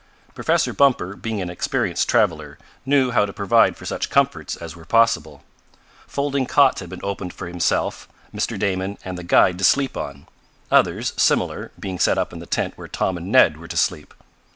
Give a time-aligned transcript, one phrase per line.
[0.33, 2.57] Professor Bumper, being an experienced traveler,
[2.87, 5.43] knew how to provide for such comforts as were possible.
[6.07, 8.57] Folding cots had been opened for himself, Mr.
[8.57, 10.25] Damon and the guide to sleep on,
[10.71, 14.15] others, similar, being set up in the tent where Tom and Ned were to sleep.